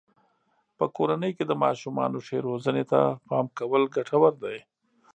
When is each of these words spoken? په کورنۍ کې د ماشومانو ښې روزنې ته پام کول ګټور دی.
په 0.77 0.85
کورنۍ 0.97 1.31
کې 1.37 1.43
د 1.47 1.53
ماشومانو 1.63 2.17
ښې 2.25 2.37
روزنې 2.47 2.83
ته 2.91 2.99
پام 3.27 3.45
کول 3.57 3.83
ګټور 3.95 4.33
دی. 4.43 4.57